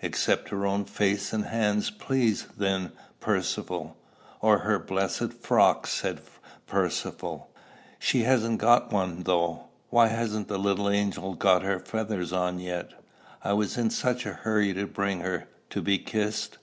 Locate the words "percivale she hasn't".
6.68-8.60